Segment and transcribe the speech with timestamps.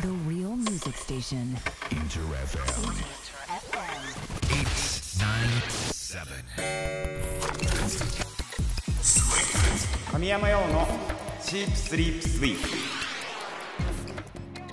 [0.00, 1.56] The real music station.
[1.90, 2.64] Inter FM
[8.96, 10.10] 897.
[10.10, 10.88] 神山用の
[11.42, 12.68] シープスリープスイープ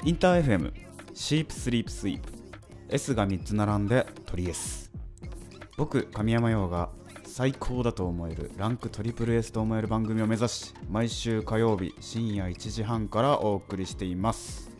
[0.05, 0.71] インター FM
[1.13, 2.29] シープスリープスイープ
[2.89, 4.89] S が3つ並んで鳥 S.
[5.75, 6.89] 僕神山陽が
[7.25, 14.76] 最高だと思えるランクトリプル S と思える番組を目指し毎週火曜日深夜1時半からお送りしています。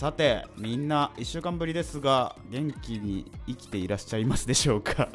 [0.00, 5.08] さてみんな1週間ぶりですが元気に生きていらっしゃいますでしょうか？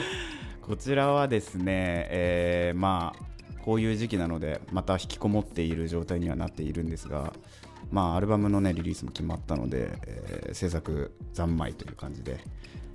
[0.60, 1.64] こちらはですね、
[2.10, 3.28] えーまあ
[3.64, 7.32] こういう時期なのでまた引きこもっている状態にはなっているんですが
[7.90, 12.38] まあアルバムのねリリースも決まったので、えー制作三昧という感じで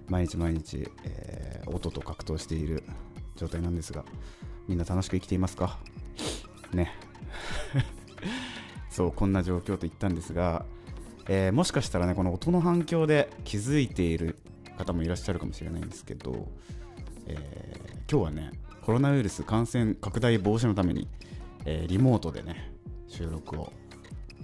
[0.09, 2.83] 毎日毎日、えー音と格闘している
[3.37, 4.05] 状態なんですが
[4.67, 5.79] みんな楽しく生きていますか？
[6.73, 6.91] ね。
[8.91, 10.65] そうこんな状況と言ったんですが、
[11.27, 14.37] えーもしかしたらねこの音の反響で気づいている
[14.77, 16.47] 方もいらっしゃるかもしれないんですけど、
[17.27, 21.07] えー今日はねコロナウイルス感染拡大防止のために、
[21.65, 22.71] えーリモートでね
[23.07, 23.71] 収録を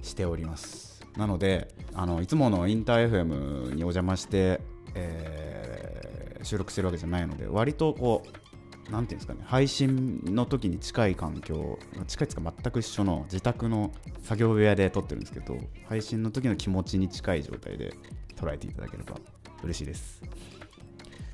[0.01, 1.05] しております。
[1.17, 4.61] なのであのいつものインター FM にお邪魔して、
[4.95, 6.09] えー
[6.41, 8.48] 収録してるわけじゃないので割とこう
[8.91, 13.91] なんていうんですかね配信の時に近い環境近いですか全く一緒の自宅の
[14.23, 17.93] 作業部屋で撮ってるんですけど配信の時の気持ちに近い状態で
[18.35, 19.15] 捉えていただければ
[19.63, 20.21] 嬉しいです。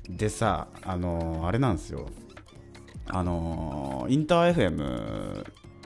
[0.08, 2.08] でさあのーあれなんですよ。
[3.06, 5.44] あのーインター FM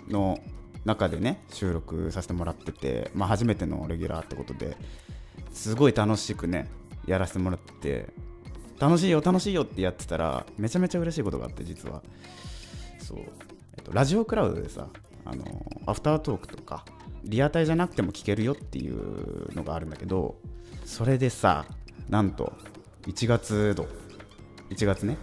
[0.08, 0.38] の
[0.84, 4.76] 中でね収録させてもらってて、まあ、初めてのレギュラーってことで
[5.52, 6.68] すごい楽しくね
[7.06, 8.06] やらせてもらってて
[8.80, 12.02] 楽しいよ楽しいよってやってたらめちゃめちゃ嬉しいことがあって実は。
[12.98, 13.18] そう、
[13.76, 14.88] えっと、ラジオクラウドでさ
[15.24, 15.44] あの
[15.86, 16.84] アフタートークとか
[17.24, 20.36] リアタイじゃなくても聞けるよっていうのがあるんだけど
[20.84, 21.66] それでさ
[22.08, 22.52] なんと
[23.02, 23.86] 1月度
[24.70, 25.16] 1月ね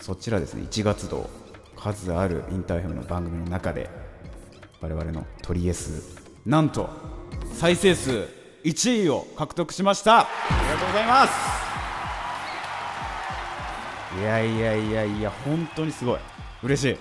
[0.00, 1.28] そちらですね1月度
[1.76, 3.88] 数あるインターフェムの番組の中で
[4.80, 6.88] 我々のトリエスなんと
[7.54, 8.28] 再生数
[8.64, 10.20] 1位を獲得しました。
[10.20, 10.26] あ
[10.62, 11.55] りがとうございます。
[14.18, 16.18] いやいやいやいや本当にすごい。
[16.62, 16.96] 嬉しい。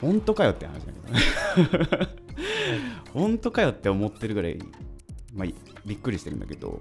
[0.00, 2.08] 本当かよって話だけどね。
[3.12, 4.58] 本当かよって思ってるぐらい、
[5.34, 5.48] まあ、
[5.84, 6.80] びっくりしてるんだけど、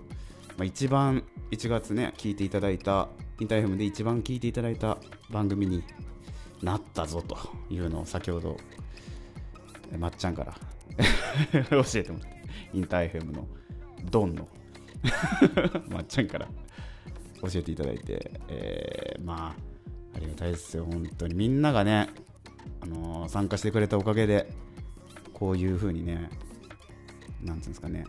[0.58, 4.98] まあ、一番1月ね聞いていただいたインターフェムで一番聞いていただいた
[5.30, 5.84] 番組に
[6.62, 7.38] なったぞと
[7.70, 8.58] いうのを先ほど
[9.98, 10.54] まっちゃんから
[11.70, 12.40] 教えてもらって
[12.74, 13.48] インター FM の
[14.12, 14.48] ドンの
[15.90, 16.48] まっちゃんから
[17.42, 19.69] 教えていただいて、えーまあ
[20.16, 21.36] ありがたいですよ本当に。
[21.36, 22.10] みんながね、
[22.82, 24.52] あのー参加してくれたおかげで
[25.34, 26.30] こういう風にね
[27.44, 28.06] なんつうんですかね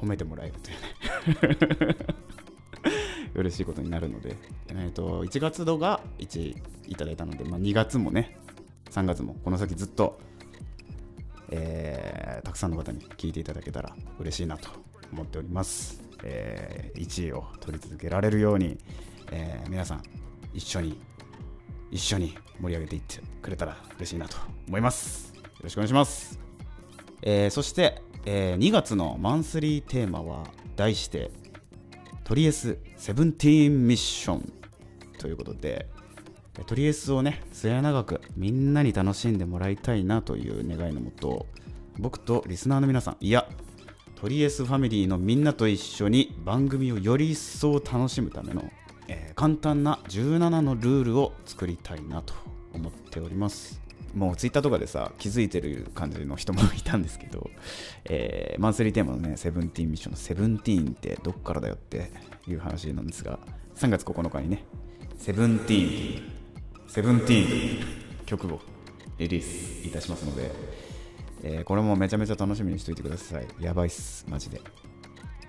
[0.00, 1.96] 褒めてもらえるというね。
[3.34, 4.36] 嬉しいことになるので、
[4.68, 8.36] えー、と1月度が1位いただいたので、まあ、2月もね
[8.90, 10.20] 3月もこの先ずっと、
[11.50, 14.68] えーたくさんの方に聞いていただけたら嬉しいなと
[15.12, 18.78] 思っております、え1位を取り続けられるように、
[19.32, 20.02] えー皆さん
[20.54, 21.00] 一緒に
[21.90, 24.36] 一緒に盛り上げていってくれたら嬉しいなと
[24.68, 25.34] 思います。
[25.34, 26.38] よろしくお願いします。
[27.22, 30.44] えーそして、えー2月のマンスリーテーマは
[30.76, 31.30] 題して
[32.24, 34.52] トリエスセブンティーンミッション
[35.18, 35.88] ということで
[36.66, 41.46] トリエスをね末永くみんなに楽しんでもらいたいなという願いのもと
[41.98, 43.46] 僕とリスナーの皆さんいや
[44.24, 48.64] トリエスファミリーのみんなと一緒に番組をより一層楽しむための、
[49.08, 52.34] えー簡単な17のルールを作りたいなと
[52.72, 53.80] 思っております。
[54.14, 57.50] もうツイッターとかでさ気づいてる感じの人もいたんですけど、
[58.04, 62.12] えーマンスリーテーマのねセブンティーンミッションのセブンティーンってどっからだよって
[62.46, 63.40] いう話なんですが
[63.74, 64.64] 3月9日にね
[65.18, 66.22] セブンティーン
[66.86, 67.82] セブンティー
[68.22, 68.60] ン曲を
[69.18, 70.50] リリースいたしますので、
[71.42, 73.46] えーこれもめちゃめちゃ楽しみにしておいてください。
[73.60, 74.60] やばいっすマジで。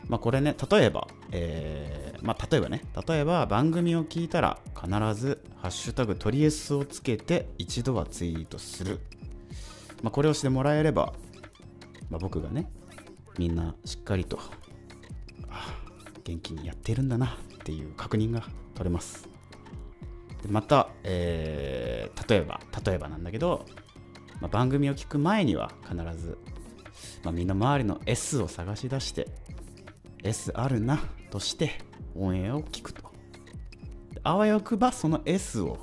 [0.08, 9.00] まあこれね例えば、えーまあ例えばね例えば番組を聞いたら必ず「ハッシュタグトリエス」をつけて一度はツイートする、
[10.02, 11.14] まあ、これをしてもらえれば、
[12.10, 12.72] まあ、僕がね
[13.38, 14.40] みんなしっかりと
[15.50, 15.78] あ
[16.24, 18.42] 元気にやってるんだなっていう確認が
[18.74, 19.30] 取れます。
[20.42, 23.66] でまた、えー例えば例えばなんだけど、
[24.42, 26.38] まあ、番組を聞く前には必ず、
[27.24, 29.28] まあ、みんな周りの S を探し出して
[30.26, 31.00] S あるな
[31.30, 31.74] として
[32.16, 33.04] オンエアを聞くと。
[34.24, 35.78] あわよくばその S を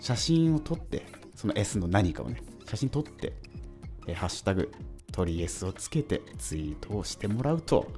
[0.00, 3.32] 写真を撮ってその S の何かをね写真撮って、
[4.06, 4.70] えハッシュタグ
[5.10, 7.90] ト鳥 S をつけてツイートをしてもらうと、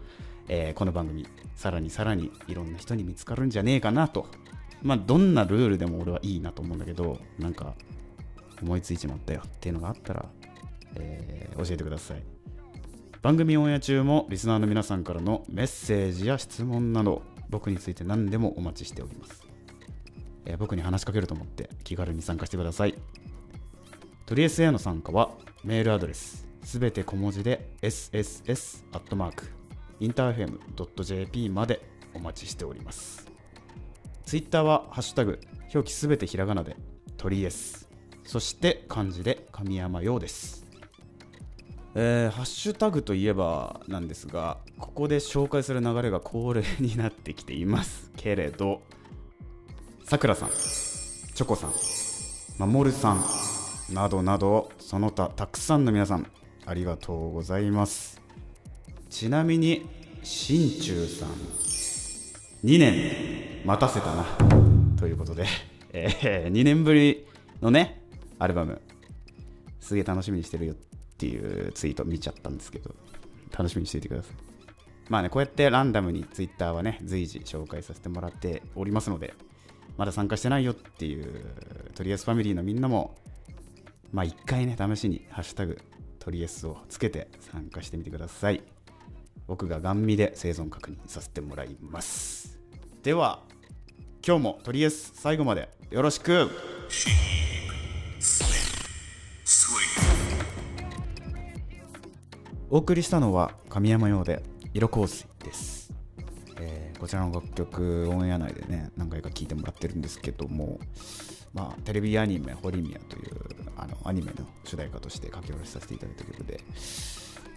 [0.49, 1.26] えーこの番組
[1.56, 4.26] さらにさらにいろんな人に見つかるんじゃねえかなと。
[4.82, 7.75] まあどんなルールでも俺はいいなと思うんだけどなんか
[8.62, 10.26] 思いついちまったよっていうのがあったら、
[10.94, 12.31] えー教えてください。
[13.22, 19.46] 番組オンエア中もリスナーの皆さんからのメッセージや質問など僕について何でもお待ちしております、
[20.44, 22.96] えー僕に話しかけると思って気軽に参加してください。
[24.26, 25.30] トリエスへの参加は
[25.62, 29.46] メールアドレスすべて小文字で sss アットマーク
[30.00, 30.58] インターフェム
[31.04, 31.80] .jp まで
[32.14, 33.30] お待ちしております。
[34.26, 35.38] ツイッターはハッシュタグ
[35.72, 36.74] 表記すべてひらがなで
[37.19, 37.88] トリエス
[38.24, 40.62] そして漢字で神山陽です。
[41.94, 48.81] えーハッシュタグといえばなんですがここで紹介する流れが恒例になってきていますけれど
[50.05, 51.73] さくらさんチョコさん
[52.59, 53.23] まもるさん
[53.94, 56.27] などなどその他たくさんの皆さん
[56.65, 58.21] ありがとうございます。
[59.11, 59.87] ちなみに
[60.23, 61.29] 心中さん
[62.65, 64.25] 2年待たせたな
[64.97, 65.47] ということで、
[65.93, 67.27] え2年ぶり
[67.61, 68.00] のね
[68.39, 68.81] アルバム
[69.81, 70.75] すげえ楽しみにしてるよ。
[71.22, 71.38] ってい
[71.69, 72.96] うツイート見ちゃったんですけど
[73.56, 74.34] 楽しみにしていてください。
[75.08, 79.34] まあねこうやってランダムにツイッターはね随時紹介させてもらっておりますので
[79.96, 81.44] まだ参加してないよっていう
[81.94, 83.14] トリエスファミリーのみんなも
[84.12, 85.78] まあ一回ね試しにハッシュタグ
[86.19, 88.62] トリエスをつけて参加してみてください。
[89.46, 92.58] 僕がガン見で生存確認させてもらいます。
[93.04, 93.42] では
[94.26, 96.48] 今日もトリエス最後までよろしく。
[102.74, 104.42] お送りしたのは神山用で
[104.72, 105.92] 色香水です、
[106.58, 110.80] えーこちらの楽曲オンエア内でね何回か聴いてもらってるんですけども
[111.52, 113.34] まあテレビアニメ「ホリミア」という
[113.76, 116.60] あのアニメの主題歌として書き下ろしさせていただいた曲で、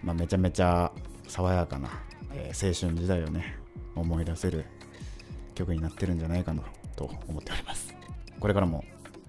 [0.02, 0.92] まあ、めちゃめちゃ
[1.28, 1.88] 爽やかな、
[2.34, 3.56] えー青春時代をね
[3.94, 4.66] 思い出せる
[5.54, 6.62] 曲になってるんじゃないかな
[6.94, 7.94] と思っております。
[8.38, 8.84] これからも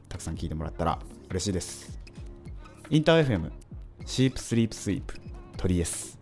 [0.09, 0.99] たくさん聴いてもらったら
[1.29, 1.97] 嬉しいです。
[2.89, 3.51] インター FM
[4.05, 5.26] シープスリープスイープ。
[5.57, 6.19] トリエス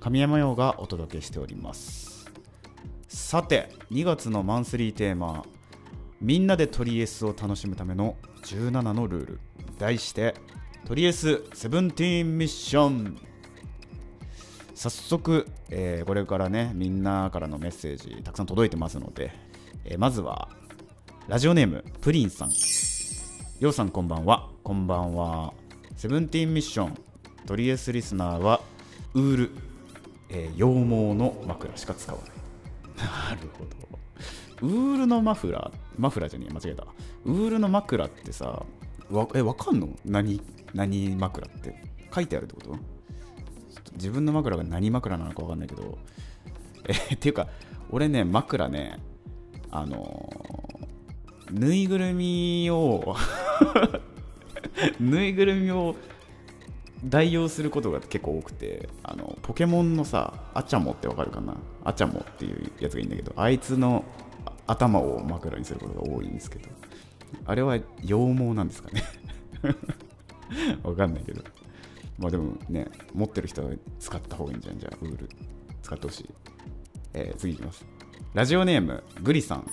[0.00, 2.28] 神山陽がお届けしております。
[3.06, 5.44] さて2月のマンスリーテーマ
[6.20, 9.40] みんなでトリエスを楽しむための17のルール。
[9.78, 10.34] 題して
[10.84, 13.16] トリエスセブンティーンミッション。
[14.74, 19.30] 早速、えーこれからねみんなからのメッセージたくさん届いてますので、
[19.84, 20.48] えーまずは
[21.28, 22.50] ラジオネームプリンさん。
[23.60, 24.50] ようさんこんばんは。
[24.64, 25.54] こんばんは。
[25.94, 26.98] セブンティーンミッション。
[27.46, 28.60] トリエスリスナーは
[29.14, 29.50] ウール、
[30.30, 32.30] えー羊毛の枕しか使わない。
[33.36, 33.70] なるほど。
[34.66, 36.86] ウールのマフラーマフラーじゃねえ間違えた。
[37.24, 38.64] ウールの枕ってさ
[39.10, 39.88] わえわかんの？
[40.04, 40.40] 何
[40.74, 41.82] 何枕って？
[42.14, 42.78] 書いてあるってこと？
[43.94, 45.98] 自分の枕が何枕なのかわかんないけど。
[46.88, 47.48] え っていうか
[47.90, 48.98] 俺ね枕ね
[49.70, 53.14] あのーぬいぐるみを
[54.98, 55.94] ぬいぐるみを
[57.04, 61.56] 代用することが結構多くてあのポケモンのさアチャモってわかるかな？
[61.84, 64.04] アチャモっていうやつがいいんだけどあいつの
[64.66, 66.68] 頭を枕にすることが多いんですけど
[67.46, 69.02] あれは羊毛なんですかね？
[70.84, 71.42] わかんないけど。
[72.18, 74.78] まあでもね持ってる人は使った方がいいんじゃん。
[74.78, 75.28] じゃあウール。
[75.82, 76.30] 使ってほしい、
[77.14, 77.84] えー次いきます。
[78.34, 79.64] ラジオネームグリさん。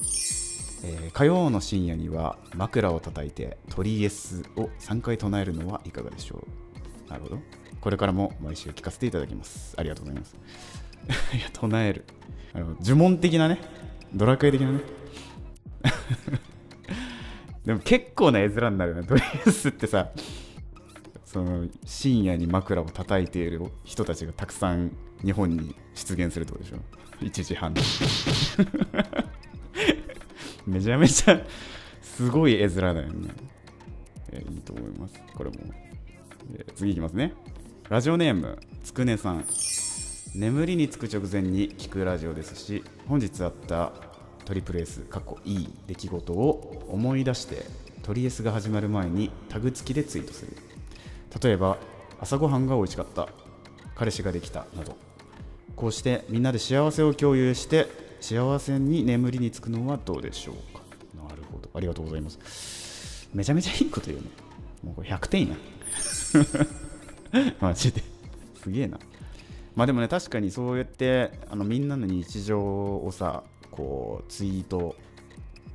[0.83, 6.47] えー火曜の深夜には枕を叩いて鳥 S を3回唱えるのはいかがでしょう？
[7.09, 7.39] なるほど。
[7.81, 9.73] これからも毎週聞かせていただきます。
[9.77, 10.35] ありがとうございます。
[11.35, 12.05] いや唱える。
[12.53, 13.59] あの呪文的なね。
[14.13, 14.79] ドラクエ的なね。
[17.65, 20.09] でも結構な絵面になるよね鳥 S ってさ
[21.23, 24.91] その深夜に枕を叩いている人たちがたくさん
[25.23, 26.77] 日本に出現するってことでしょ。
[27.21, 27.73] 1時半。
[30.65, 31.39] めちゃめちゃ
[32.01, 33.29] すごい絵面だよね。
[34.49, 35.21] いいと思います。
[35.35, 35.57] これも。
[36.55, 37.33] え次いきますね。
[37.89, 39.45] ラジオネーム、つくねさん。
[40.35, 43.91] 眠りにつく直前に聞くラジオですし、本日あった
[44.45, 47.65] トリプル S 過去いい出来事を思い出して、
[48.03, 50.55] トリ S が始まる前にタグ付きでツイートする。
[51.41, 51.77] 例えば、
[52.19, 53.29] 朝ごはんが美味しかった、
[53.95, 55.09] 彼氏ができたなど。
[55.79, 57.87] こうしてみんなで幸せを共有して
[58.19, 60.81] 幸せに眠りにつくのはどうでしょうか
[61.15, 64.25] なるほどありがとうございますめちゃめちゃいいこと言うね
[64.83, 65.55] もうこれ100点や
[67.59, 68.03] マジで。
[68.61, 68.99] すげえな。
[69.75, 74.95] まあでもね確かにそうやってあのみんなの日常をさこうツイート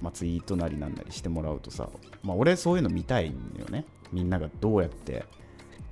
[0.03, 1.89] まあ、ツイートなりなんなりしてもらうとさ、
[2.23, 3.87] まあ、俺そういうの見たいんだよね。
[4.13, 5.25] みんながどうやって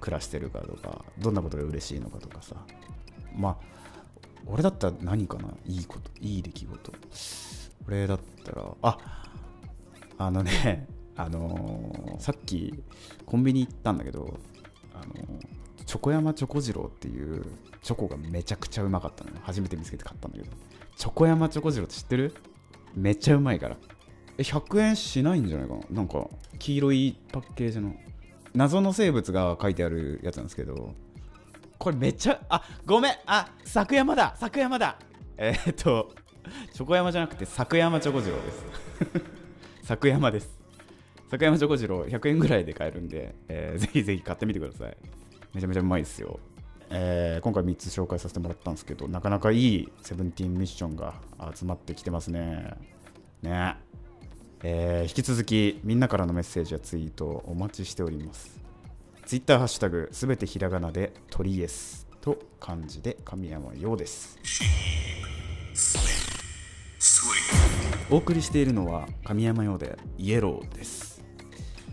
[0.00, 2.56] 暮らしてるかとかどんなことが嬉しいのかとかさ。
[3.34, 3.56] まあ
[4.46, 5.48] 俺だったら何かな？
[5.64, 6.92] いいこといい出来事。
[7.86, 8.98] 俺だったらあ
[10.18, 12.74] あのねあのーさっき
[13.24, 14.38] コンビニ行ったんだけど
[14.94, 15.46] あのー
[15.84, 17.44] チョコ山チョコ次郎っていう
[17.82, 20.50] チョコがめちゃくちゃうまかったのよ初めて見つけて買ったんだけど。
[20.96, 22.34] チョコ山チョコ次郎って知ってる？
[22.94, 23.76] めっちゃうまいから。
[24.38, 25.80] え100円しないんじゃないかな？
[25.90, 27.94] なんか黄色いパッケージの。
[28.54, 30.94] 謎の生物が書いてあるやつなんですけど。
[31.78, 33.12] これめっちゃあごめん。
[33.26, 34.36] あ作山だ。
[34.38, 34.98] 作山だ。
[35.36, 36.12] えーっと
[36.72, 38.64] チョコ山じゃなくて作山チョコ次郎です。
[39.82, 40.61] 作山です
[41.32, 44.96] 作山チョコ次郎100円ぐらいで買えるんで、えーぜひぜひ買ってみてください。
[45.54, 46.38] めちゃめちゃうまいですよ、
[46.90, 51.14] えー今回3つ紹介させてもらったんですけどなかなかいいセブンティーンミッションが
[51.54, 52.74] 集まってきてますね。
[53.40, 53.76] ね。
[54.62, 58.60] えー引き続きみんなからのメッセージやツイートをお待ちしております。
[59.24, 64.38] ツイッターハッシュタグすべてひらがなでトリエスと漢字で神山陽です。
[68.10, 71.11] お送りしているのは神山陽でイエローです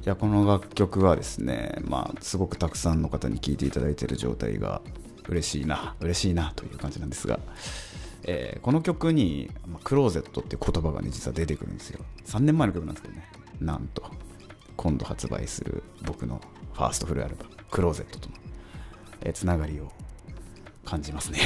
[0.05, 4.81] いやこの楽曲はですねまあすごくたくさんの方に聴いていただいている状態が
[5.27, 7.39] 嬉しいな嬉しいなという感じなんですが、
[8.23, 11.99] えーこの曲に、まクローゼットっていう言葉がね実は出てくるんですよ。
[12.25, 13.29] 3年前の曲なんですけどね。
[13.61, 14.03] なんと
[14.75, 16.41] 今度発売する僕の
[16.73, 18.35] ファーストフルアルバムクローゼットとの、
[19.21, 19.91] えーつながりを
[20.85, 21.39] 感じますね。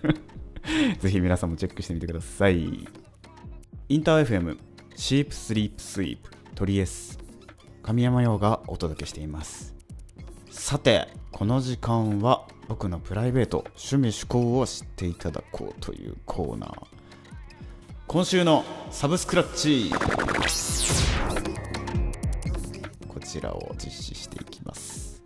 [1.00, 2.86] ぜひ皆さんもチェックしてみてください。
[3.88, 4.58] インター FM
[4.94, 7.25] シープスリープスイープトリエス
[7.86, 9.72] 神山陽がお届けしています。
[10.50, 16.82] さてこの時間は僕のプライベート趣味趣向を知っていただこうというコーナー。
[18.08, 19.92] 今週のサブスクラッチ。
[23.06, 25.22] こちらを実施していきます。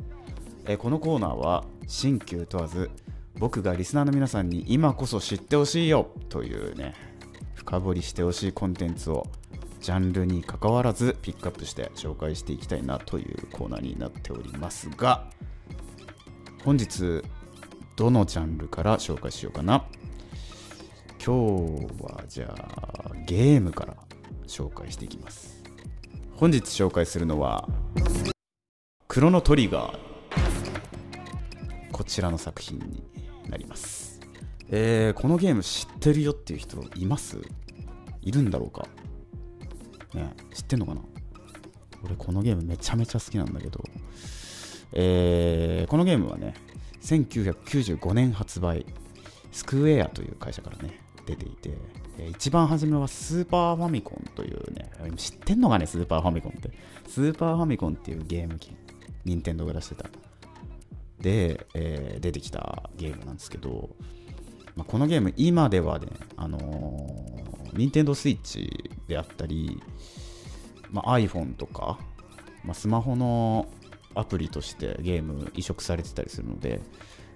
[0.67, 2.91] えこのコーナーは新旧問わず
[3.39, 6.93] 僕がリスナーの皆さんに今こそ知ってほしいよというね
[7.55, 9.27] 深掘りしてほしいコンテンツを
[9.81, 15.27] ジャンルに関わらずピックアップして紹介していきたいなというコーナーになっておりますが
[16.65, 17.23] 本日
[17.97, 19.85] どのジャンルから紹介しようかな？
[21.25, 23.97] 今日はじゃあゲームから
[24.47, 25.63] 紹介していきます。
[26.37, 27.69] 本日紹介するのは
[29.09, 29.99] クロノトリガー。
[31.93, 33.03] こちらの作品に
[33.49, 34.21] なります。
[34.71, 37.39] えー、このゲーム知ってるよっていう人います？
[38.23, 38.87] いるんだろうか？
[40.15, 40.35] ね。
[40.55, 41.01] 知ってんのかな？
[42.05, 43.85] 俺このゲームめちゃめちゃ好きなんだけど。
[44.93, 46.55] えーこのゲームはね
[47.03, 48.87] 1995年発売。
[49.53, 51.71] スクエアという会社からね出ていて、
[52.19, 56.71] えー一番初めはスーパーファミコンというね知ってんのかねスーパーファミコンって。
[57.09, 58.73] スーパーファミコンっていうゲーム機
[59.25, 60.09] 任天堂が出してた。
[61.21, 63.91] で、えー出てきたゲームなんですけど、
[64.77, 69.81] まあ、このゲーム今ではねあのー、任天堂スイッチであったり、
[70.91, 71.99] まあ、iPhone とか、
[72.65, 73.69] まあ、スマホの
[74.15, 76.81] アプリとしてゲーム移植されてたりするので、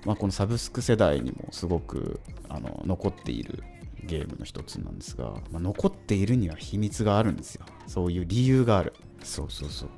[0.04, 3.62] まあ、このサブスク世代にもすごくあの残っている
[4.02, 7.64] ゲームの一つなんですが、まあ、残っているには秘密があるんですよ。
[7.86, 8.92] そういう理由がある。
[9.22, 9.88] そうそうそう、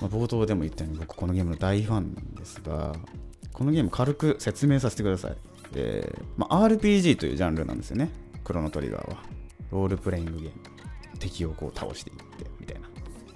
[0.00, 2.96] まあ、冒頭でも言ったように僕このゲームの大ファンなんですが
[3.52, 5.36] このゲーム軽く説明させてください。
[5.72, 8.10] で、まあ、RPG というジャンルなんですよね
[8.44, 9.22] クロノトリガーは。
[9.72, 10.52] ロールプレイングゲーム。
[11.18, 12.22] 敵をこう倒していって
[12.60, 12.88] みたいな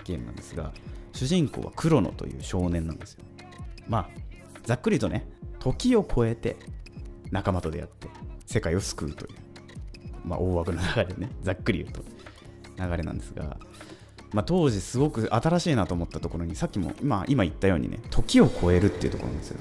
[0.05, 0.73] ゲームなんですが
[1.13, 3.25] 主人公はクロノという少年なんですよ。
[3.89, 4.11] まあ
[4.65, 5.27] ざっくりとね
[5.59, 6.57] 時を超えて
[7.31, 8.09] 仲間と出会って
[8.47, 9.33] 世界を救うという、
[10.25, 11.31] まあ、大枠の流れでね。
[11.43, 12.03] ざっくり言うと。
[12.77, 13.59] 流れなんですが、
[14.33, 19.61] まあ、当時すごく新しいなと思ったところにさっきも今今言ったようにね時を超えるっていうところなんですよ。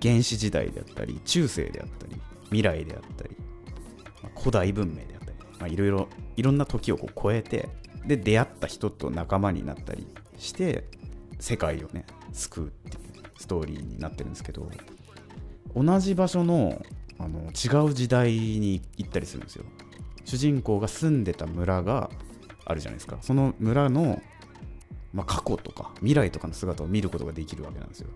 [0.00, 3.13] 原始時代であったり中世であったり未来であったり、
[4.44, 7.70] 古代文明であったり、まあ、いろいろいろんな時をこう超えて
[8.04, 10.84] で出会った人と仲間になったりして
[11.40, 14.70] 世界をね救うっていうストーリーになってるんですけど
[15.74, 16.82] 同じ場所の
[17.18, 19.64] あの違う時代に行ったりするんですよ。
[20.24, 22.10] 主人公が住んでた村が
[22.64, 23.18] あるじゃないですか。
[23.20, 24.20] その村の、
[25.12, 28.08] まあ、過去とか未来とかの姿を見ることができるわけなんですよ。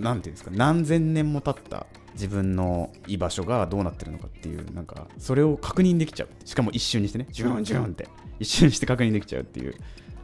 [0.00, 6.28] なんていうんですか何千年も経った自分の居場所がどうなってるのかっていうなんかそれを確認できちゃう。
[6.44, 7.26] しかも一瞬にしてね。
[7.30, 8.08] ジュンジュンって。
[8.38, 9.74] 一瞬にして確認できちゃうっていう。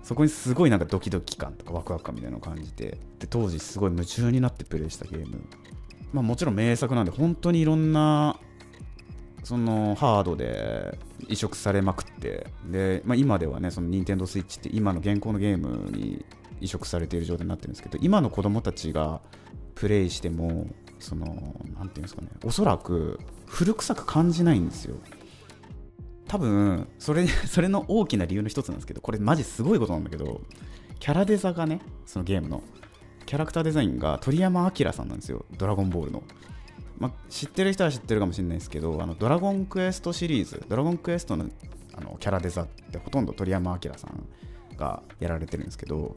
[0.03, 2.99] そこにすごいなんかドキドキ感とかワクワク感みたいなのを感じて。
[3.19, 5.45] で当時すごい夢中になってプレイしたゲーム。
[6.13, 8.39] まあもちろん名作なんで本当にいろんな
[9.45, 12.49] そのハードで移植されまくって。
[12.67, 16.25] で、まあ、今ではねその Nintendo Switch って今の現行のゲームに
[16.61, 19.21] 移植されている状態になってるんですけど今の子供たちが
[19.77, 20.67] プレイしても
[20.99, 24.97] そのなんていうんですかねおそらく古臭く感じないんですよ。
[26.27, 30.41] 多分それ それの大きな理由の一つなんですけどこれマジすごいことなんだけど
[30.99, 32.63] キャラデザがねそのゲームの
[33.27, 35.45] キャラクターデザインが鳥山明さんなんですよ。
[35.59, 36.23] ドラゴンボールの。
[36.99, 41.47] ま、知ってる人は知ってるかもしれないですけど、あのドラゴンクエストシリーズ、ドラゴンクエストの
[41.95, 44.27] あのキャラデザってほとんど鳥山明さん
[44.77, 46.17] がやられてるんですけど、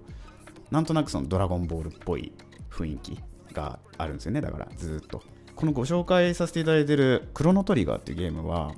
[0.72, 2.32] なんとなくそのドラゴンボールっぽい
[2.70, 3.20] 雰囲気。
[3.54, 5.22] があるんですよね、だからずっと。
[5.56, 8.74] このご紹介させていただいてるクロノトリガーっていうゲームは、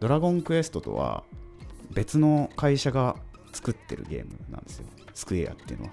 [0.00, 1.24] ドラゴンクエストとは
[1.92, 3.16] 別の会社が
[3.52, 5.92] 作ってるゲームなんですよ、スクエアっていうのは。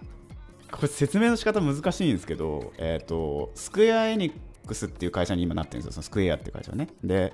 [0.72, 4.34] これ説明の仕方難しいんですけど、えっ、と、スクエアエニッ
[4.66, 6.88] クスっていう会社に今なってるんですよ、そのスクエアっていう会社はね。
[7.04, 7.34] で、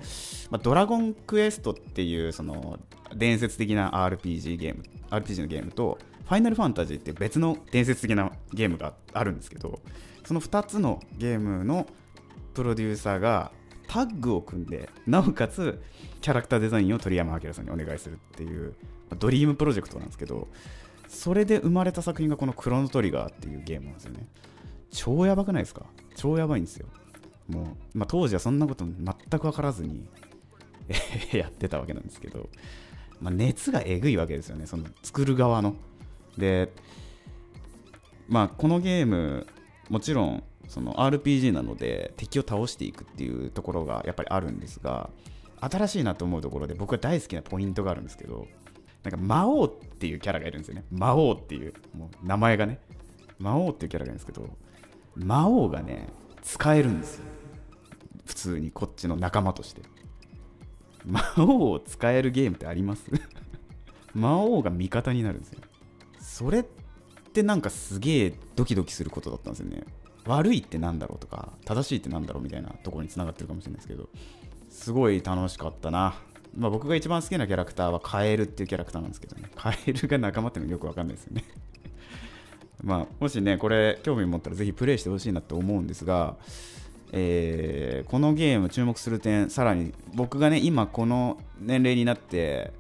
[0.50, 2.80] まあ、ドラゴンクエストっていうその
[3.16, 9.80] 伝説的な RPG ゲーム、RPG のゲームと、ファイナルファンタジーって別の伝説的なゲームがあるんですけど、
[10.25, 11.88] その2つのゲームの
[12.53, 13.51] プロデューサーが
[13.88, 15.82] タッグを組んで、なおかつ
[16.22, 18.74] キャラクターデザインを鳥山明さんにお願いするっていう、
[19.20, 20.48] ドリームプロジェクトなんですけど、
[21.08, 24.27] それで生まれた作品がこのクロノトリガーっていうゲームなんですよね。
[24.91, 25.86] 超やばくないですか？
[26.15, 26.88] 超やばいんですよ。
[27.48, 30.08] もう、まあ、当時はそんなこと全く分からずに
[31.32, 32.50] やってたわけなんですけど、
[33.22, 35.75] まあ、熱がえぐいわけですよね、その作る側の。
[36.38, 36.72] で、
[38.27, 39.46] まあ、このゲーム、
[39.89, 45.10] もちろんその RPG なので敵を倒していくっていうところがやっぱりあるんですが、
[45.62, 48.48] 新しいなと思うところで僕が大好きなポイントがあるんですけど、
[49.04, 50.86] なんか魔王っていうキャラがいるんですよね。
[50.92, 52.80] 魔王っていう、もう名前がね。
[53.38, 54.50] 魔王っていうキャラがいるんですけど、
[55.15, 56.08] 魔王がね、
[56.42, 57.25] 使えるんですよ。
[58.25, 59.84] 普通にこっちの仲間として。
[61.06, 63.06] 魔王を使えるゲームってあります？
[64.15, 65.60] 魔王が味方になるんですよ。
[66.20, 66.65] それっ
[67.36, 69.84] ってなんかすげえドキドキすることだったんですよね。
[70.25, 74.08] 悪いってなんだろうとか、正しいってなんだろうみたいなところにつながってるかもしれないですけど、
[74.70, 76.15] すごい楽しかったな。
[76.56, 81.44] まあ、僕が一番好きなキャラクターはカエルっていうキャラクターなんですけどね、カエルが仲間ってのよくわかんないですよね。
[82.81, 86.38] まあ、もしね、これ興味持ったらぜひプレイしてほしいなと思うんですが、
[87.12, 92.72] えーこのゲーム注目する点、さらに僕がね、今この年齢になって、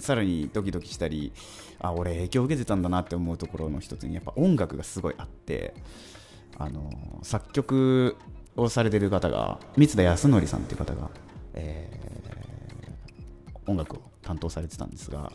[0.00, 1.32] さらにドキドキしたり、
[1.80, 5.74] あ、俺影響を受けてたんだなって思うところの一つに、やっぱ音楽がすごいあって、
[6.56, 8.16] あの作曲
[8.56, 11.10] をされてる方が、三田康則さんっていう方が、
[11.54, 12.08] えー
[13.68, 15.30] 音楽を担当されてたんですが、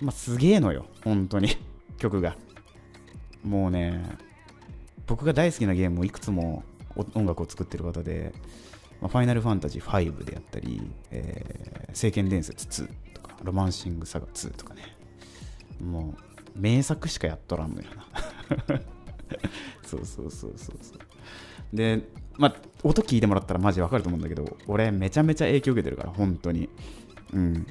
[0.00, 1.50] まあ、すげえのよ、本当に、
[1.98, 2.36] 曲が。
[3.44, 4.02] もうね、
[5.06, 6.64] 僕が大好きなゲームをいくつも
[7.14, 8.32] 音楽を作ってる方で、
[9.02, 14.95] まあ、ファイナルファンタジー5であったり、えー聖剣伝説2とか、ロマンシングサガ2とかね、
[15.80, 16.14] も
[16.56, 18.06] う、名作しかやっとらんのよな。
[19.84, 21.76] そうそうそうそうそう。
[21.76, 22.08] で、
[22.38, 26.68] まあ、音聞いてもらったらマジわかると思うんだけど、俺めちゃめちゃ影響受けてるから、本当に。
[27.32, 27.66] うん。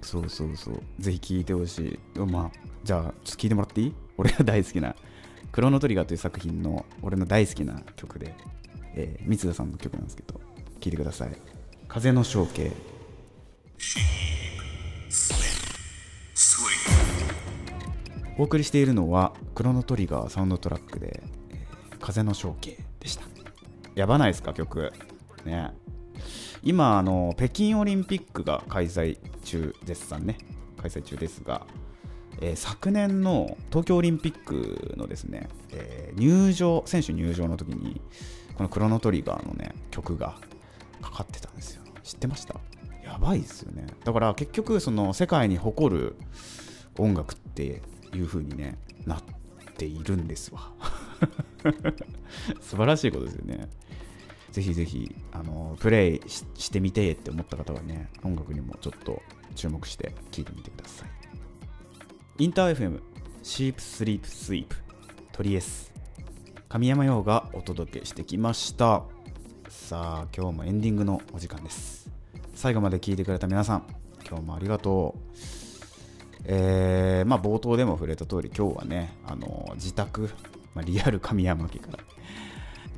[0.00, 0.80] そうそうそう。
[0.98, 2.18] ぜひ聴いてほしい。
[2.20, 3.94] まあ、じゃあ、ちょっと聴いてもらっていい？
[4.16, 4.94] 俺が大好きな、
[5.50, 8.34] クロノトリガーという作品の俺の大好きな曲で、
[8.94, 10.40] えー、三田さんの曲なんですけど、聴
[10.86, 11.32] いてください。
[11.88, 12.72] 風の象形。
[18.38, 23.24] お送りしているのは、クロノトリガーサウンドトラックで、えー風の象形でした。
[23.96, 24.92] やばないですか、曲。
[25.44, 25.72] ね。
[26.62, 30.38] 今あの、北京オリンピックが開催中絶賛ね、
[30.80, 31.66] 開催中ですが、
[32.40, 38.00] えー昨年の東京オリンピックのですね、えー入場、選手入場の時に、
[38.54, 40.36] このクロノトリガーのね、曲が
[41.02, 41.82] かかってたんですよ。
[42.04, 42.54] 知ってました？
[43.04, 43.86] やばいですよね。
[44.04, 46.14] だから結局、その世界に誇る
[46.96, 47.82] 音楽って
[48.14, 49.22] いう風にね、なっ
[49.76, 50.72] ているんですわ。
[52.60, 53.68] 素晴らしいことですよね。
[54.52, 59.22] ぜひぜひ、あの、プレイししてみてって思った方はね、音楽にもちょっと
[59.54, 61.08] 注目して聴いてみてください。
[62.38, 63.00] インター FM、
[63.42, 64.76] シープスリープスイープ、
[65.32, 65.92] トリエス、
[66.68, 69.04] 神山陽がお届けしてきました。
[69.68, 72.10] さあ、今日もエンディングのお時間です。
[72.54, 73.86] 最後まで聞いてくれた皆さん、
[74.26, 75.67] 今日もありがとう。
[76.50, 80.30] えーまあ、冒頭でも触れた通り、今日はね、あの自宅、
[80.74, 81.98] まあ、リアル神山家から、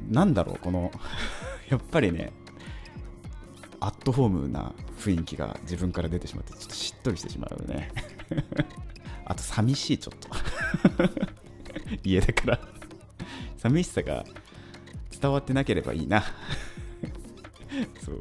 [0.08, 0.92] なんだろう、この、
[1.68, 2.32] やっぱりね、
[3.80, 7.90] アットホームな雰囲気が自分から出てしまって、ちょっとしっとりしてしまうよね。
[9.26, 10.28] あと、寂しい、ちょっと。
[12.04, 12.60] 家だから。
[13.56, 14.24] 寂しさが
[15.20, 16.22] 伝わってなければいいな。
[18.04, 18.20] そう。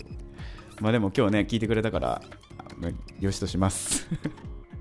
[0.82, 2.22] まあでも今日ね、聞いてくれたから、
[3.20, 4.08] よしとします。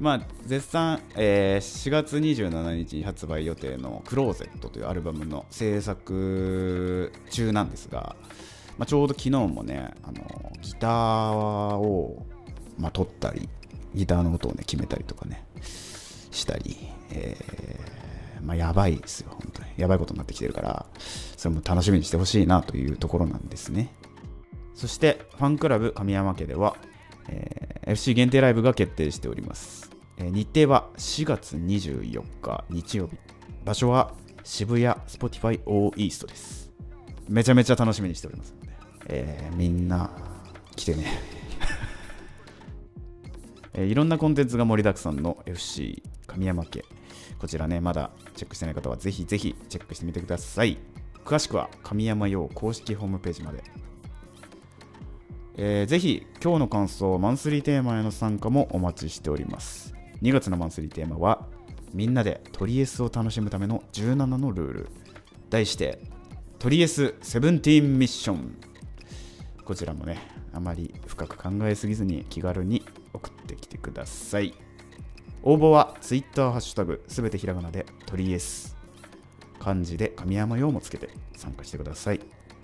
[0.00, 8.14] まあ、絶賛、えー4月27日に発売予定の「クローゼット」というアルバムの制作中なんですが、
[8.78, 12.24] まあ、ちょうど昨日もねあのギターを、
[12.78, 13.48] まあ、撮ったり
[13.94, 15.44] ギターの音をね決めたりとかね
[16.30, 16.76] したり、
[17.10, 19.68] えーまあ、やばいですよ本当に。
[19.78, 20.86] やばいことになってきてるから
[21.36, 23.92] それも楽しみにしてほしいなというところなんですね。
[24.74, 26.76] そしてファンクラブ神山家では、
[27.28, 29.87] えー FC 限定ライブが決定しております、
[30.20, 33.16] え日程は4月24日日曜日。
[33.64, 36.72] 場所は渋谷 Spotify All East です。
[37.28, 38.72] めちゃめちゃ楽しみにしておりますので、
[39.08, 40.10] えーみんな
[40.74, 41.06] 来てね。
[43.74, 46.84] えーいろんなコンテンツが盛りだくさんの FC 神山家。
[47.38, 50.78] こちらねまだチェックしてない方はぜひぜひチェックしてみてください。
[51.24, 53.62] 詳しくは神山用公式ホームページまで。
[55.58, 59.97] えーぜひ今日の感想マンスリーテーマへの参加もお待ちしております。
[60.22, 61.46] 2月のマンスリーテーマは
[61.94, 64.88] みんなでトリエスを楽しむための17のルール。
[65.50, 66.00] 題して
[66.58, 68.58] トリエスセブンティーンミッション。
[69.64, 70.18] こちらもね
[70.52, 74.54] あまり深く考えすぎずに気軽に送ってきてください。
[75.42, 78.76] 応募は Twitter ハッシュタグすべてひらがなでトリエス。
[79.60, 82.20] 漢字で神山用もつけて参加してください。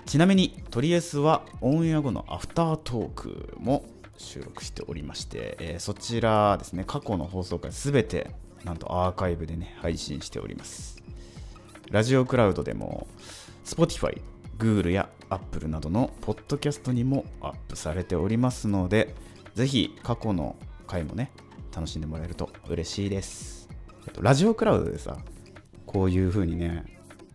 [0.07, 3.85] ちなみにトリエスはオンエア後のアフタートークも
[4.17, 8.31] 収録しておりまして、えーそちらですね過去の放送回すべて
[8.65, 11.03] なんとアーカイブでね配信しております。
[11.91, 13.07] ラジオクラウドでも
[13.65, 14.21] Spotify、
[14.59, 19.15] Google や Apple などのポッドキャストにもアップされておりますので
[19.55, 21.31] ぜひ過去の回もね
[21.75, 23.69] 楽しんでもらえると嬉しいです、
[24.21, 25.19] ラジオクラウドでさ
[25.87, 26.85] こういう風にね、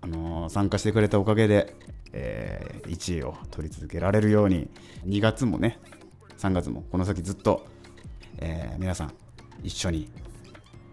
[0.02, 1.76] あのー参加してくれたおかげで、
[2.12, 4.70] え1位を取り続けられるように
[5.06, 5.80] 2月もね
[6.39, 7.67] 3月もこの先ずっと、
[8.38, 9.13] えー皆さん
[9.62, 10.10] 一緒に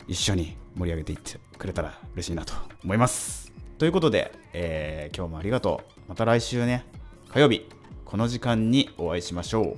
[0.08, 3.52] 一緒に盛り上げていってくれたら嬉しいなと思います。
[3.78, 6.00] ということで、えー今日もありがとう。
[6.08, 6.84] また来週ね。
[7.32, 7.68] 火曜日。
[8.04, 9.76] この時間にお会いしましょう。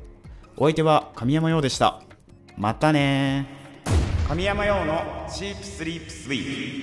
[0.57, 2.03] お相手は神山陽でした。
[2.57, 3.47] またね
[4.27, 6.81] 神山陽のチープスリープスイー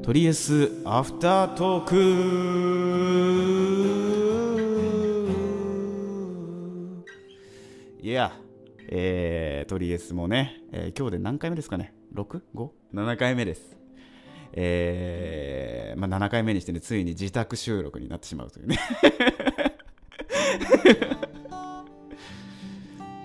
[0.00, 0.02] ト。
[0.02, 1.84] とりあえずアフタートー
[3.56, 3.59] ク。
[8.02, 8.32] いや、
[8.88, 13.76] えー、トリエスもね、えー今日で何回目ですかね ?6?5?7 回目です。
[14.54, 18.78] えー、まあ7回目にしてね、ついに自宅収録になってしまうというね。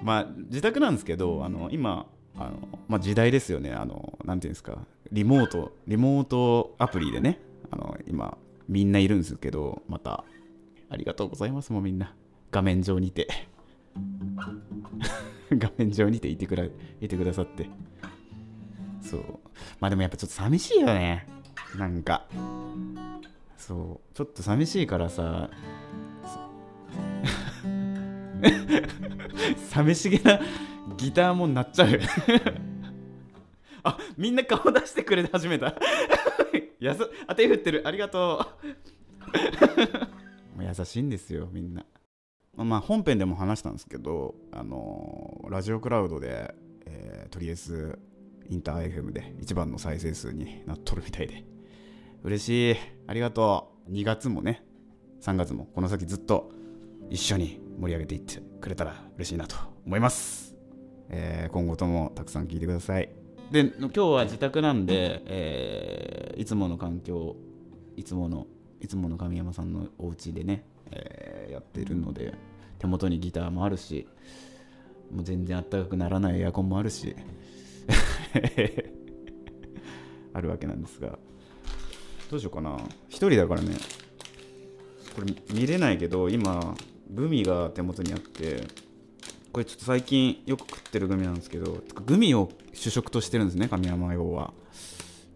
[0.03, 2.07] まあ自宅なんですけど、あの今、
[2.37, 7.39] あのまあ、時代ですよね、あのなんていうんですか、リモート、リモートアプリでね、
[7.71, 10.25] あの今、みんないるんですけど、また、
[10.89, 12.13] ありがとうございます、もうみんな、
[12.51, 13.29] 画面上にて。
[15.57, 16.71] 画面上にていてくらい
[17.07, 17.69] てくださって。
[19.01, 19.21] そう。
[19.79, 21.27] まあでもやっぱちょっと寂しいよね。
[21.77, 22.27] なんか。
[23.57, 24.15] そう。
[24.15, 25.49] ちょっと寂しいからさ。
[29.69, 30.39] 寂しげな
[30.97, 31.99] ギターも鳴っちゃう。
[33.83, 35.75] あみんな顔出してくれ始めた。
[36.79, 37.81] やさあ手振ってる。
[37.85, 38.47] ありがと
[40.57, 41.85] う優しいんですよみんな。
[42.57, 46.53] まあ本編でも話したんですけど、あのーラジオクラウドで、
[46.85, 47.99] えーとりあえず
[48.49, 51.43] インター FM で一番の再生数になっとるみたいで。
[52.23, 52.75] 嬉しい。
[53.07, 53.91] ありがとう。
[53.91, 54.63] 2月もね
[55.21, 56.51] 3月もこの先ずっと
[57.09, 60.55] 一緒に盛り上げていってくれたら嬉しいなと思います、
[61.09, 63.09] えー今後ともたくさん聞いてください。
[63.51, 67.35] で今日は自宅なんで、えーいつもの環境
[67.95, 68.47] いつもの
[68.81, 72.33] いつもの神山さんのお家でね、えーやってるので
[72.79, 74.07] 手元にギターもあるし
[75.11, 77.15] もう全然あったかくならないエアコンもあるし
[80.33, 81.17] あるわけなんですが
[82.29, 82.77] どうしようかな。
[83.07, 83.75] 一人だからね
[85.15, 86.75] これ見れないけど今
[87.11, 88.63] グミが手元にあって
[89.53, 94.53] これちょっと最近よく食ってるグミなんですけどグミを主食としてるんですね神山用は。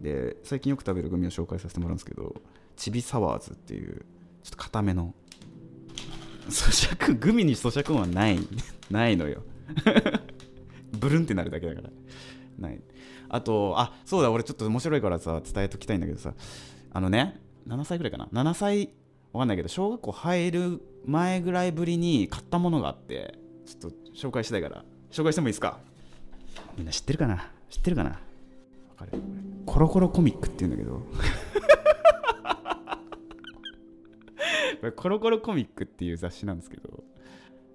[0.01, 2.35] で最近よく食べるグミを紹介させてもらうんですけど
[2.75, 4.05] チビサワーズっていう
[4.43, 5.13] ちょっと固めの
[6.49, 8.39] 咀嚼グミに咀嚼音はない。
[8.91, 9.43] ないのよ。
[10.99, 11.89] ブルンってなるだけだから。
[12.57, 12.81] ない。
[13.29, 16.33] あとあそうだ俺ちょっと面白いからさ伝えときたいんだけどさ。
[16.91, 18.27] あのね7歳ぐらいかな。
[18.33, 18.89] 7歳
[19.31, 24.83] わかんないけど小学校入る前ぐらいぶりに買ったものがあってちょっと紹介したいから。
[25.11, 25.79] 紹介してもいいですか？
[26.77, 27.51] みんな知ってるかな？
[27.69, 28.09] 知ってるかな？
[28.09, 28.17] わ
[28.97, 29.11] かる。
[29.65, 31.01] コロコロコミックって言うんだけど。
[34.79, 37.03] これコロコロコミックっていう雑誌なんですけど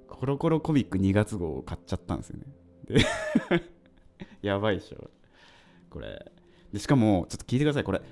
[0.08, 2.46] コロコロコミック2月号を買っちゃったんですよね。
[2.86, 3.04] で
[4.42, 5.10] やばいでしょ。
[5.90, 6.32] これ。
[6.72, 7.84] でしかもちょっと聞いてください。
[7.84, 8.04] これこ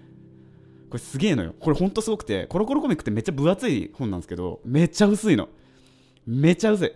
[0.95, 1.55] れすげえのよ。
[1.59, 5.49] これほんとすごくてコロコロコミックってめっちゃ分厚い本なんですけどめっちゃ薄いの。
[6.27, 6.93] めっちゃ薄い。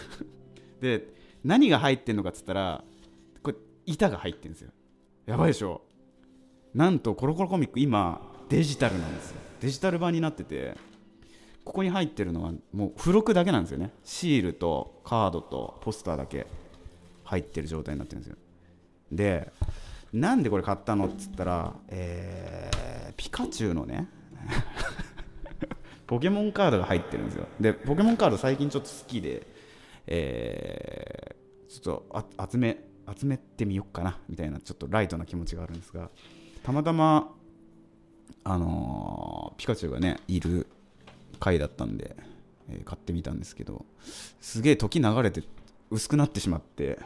[0.80, 1.08] で
[1.42, 2.84] 何が入ってんのかっつったら
[3.42, 4.70] これ板が入ってんですよ。
[5.26, 5.82] やばいでしょ。
[6.74, 9.40] なんとコロコロコミック今デジタルなんですよ。
[9.60, 10.89] デジタル版になってて。
[11.64, 13.92] ここに入ってるのはもう付録だけなんですよね。
[14.04, 16.46] シールとカードとポスターだけ
[17.24, 18.36] 入ってる状態になってるんですよ。
[19.12, 19.52] で
[20.12, 24.08] なんでこれ買ったのっつったら、えーピカチュウのね
[26.06, 27.46] ポケモンカードが入ってるんですよ。
[27.60, 29.46] でポケモンカード最近ちょっと好きで、
[30.06, 32.78] えーちょっと集め
[33.16, 36.10] 集めてみよっかなみたいなちょっとライトな気持ちがあるんですが
[36.64, 37.32] たまたま
[38.42, 40.66] あのーピカチュウがねいる
[41.40, 42.16] 回だったんで、
[42.68, 43.84] えー買ってみたんですけど
[44.40, 45.42] すげえ時流れて
[45.90, 47.00] 薄くなってしまって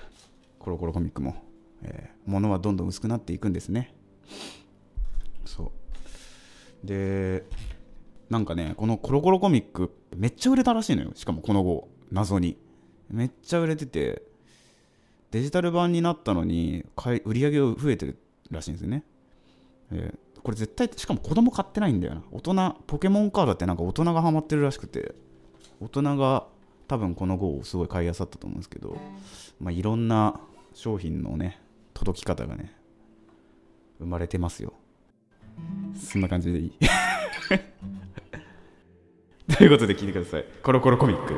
[0.58, 1.36] コロコロコミックも、
[1.82, 3.94] えー物はどんどん薄くなっていくんですね。
[5.46, 5.72] そ
[6.84, 6.86] う。
[6.86, 7.44] で
[8.28, 11.12] なんかねこのコロコロコミックめっちゃ売れたらしいのよ。
[11.14, 12.58] しかもこの後謎に。
[13.10, 14.22] めっちゃ売れてて
[15.30, 18.18] デジタル版になったのに買い売り上げが増えてる
[18.50, 19.04] らしいんですよね、
[19.92, 22.22] えーこれ絶対しかも子供買ってないんだよな。
[22.30, 25.16] 大人ポケモンカードってなんか大人がハマってるらしくて。
[25.80, 26.46] 大人が
[26.88, 28.96] 多分この号をすごい買いあさったと思うんですけど、
[29.61, 30.40] まあ、いろんな
[30.72, 31.61] 商品のね
[31.92, 32.74] 届き方がね
[33.98, 34.72] 生まれてますよ。
[35.94, 36.72] そんな感じでいい。
[39.57, 40.44] ということで聞いてください。
[40.62, 41.35] コロコロコミック。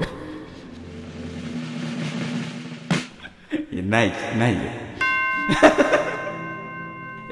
[3.75, 4.61] いやないないよ。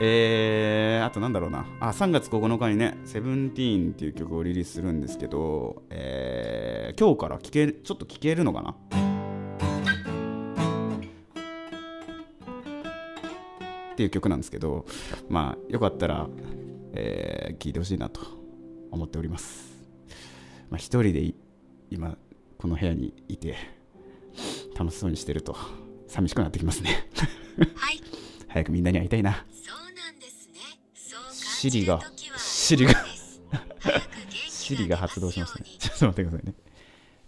[0.00, 1.66] えー、あとなんだろうな。
[1.80, 8.70] あ3月9日にね「セブンティーンっていう曲をリリースするんですけど、えー今日から聴けるちょっと聴けるのかな？
[13.94, 14.86] っていう曲なんですけど
[15.28, 16.28] まあよかったら、
[16.92, 18.20] えー、聴いてほしいなと
[18.90, 19.74] 思っております。
[20.70, 21.34] まあ一人でい
[21.90, 22.16] 今
[22.58, 23.56] この部屋にいて
[24.78, 25.56] 楽しそうにしてると
[26.08, 27.08] 寂しくなってきますね。
[27.76, 28.00] はい、
[28.48, 29.44] 早くみんなに会いたいな
[31.32, 32.00] シリが
[32.36, 32.94] シリが
[34.38, 35.78] シリが発動しましたね出。
[35.88, 36.54] ちょっと待ってくださいね。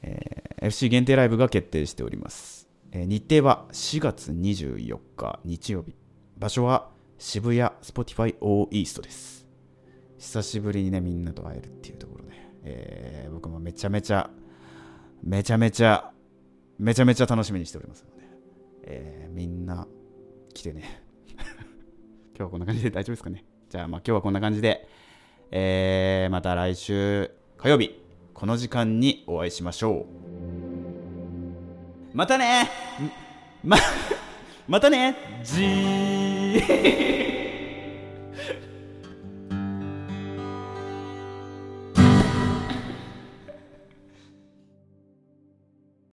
[0.02, 2.68] えー FC 限定ライブが決定しております。
[2.92, 5.94] えー日程は4月24日日曜日。
[6.38, 9.46] 場所は渋谷 Spotify O イーストです。
[10.18, 14.30] 久しぶりにね、みんなと会えるっていうところで、えー僕もめちゃめちゃ、
[15.22, 16.12] めちゃめちゃ、
[16.78, 18.22] めちゃめちゃ楽しみにしておりますので、
[18.84, 19.86] えーみんな
[20.54, 21.02] 来てね。
[21.36, 23.44] 今日はこんな感じで大丈夫ですかね。
[23.68, 24.88] じゃあ、まあ今日はこんな感じで、
[25.50, 28.00] えーまた来週火曜日
[28.32, 30.06] この時間にお会いしましょ
[32.12, 32.16] う。
[32.16, 32.70] またね
[33.64, 33.76] ま
[34.68, 37.45] またねじー。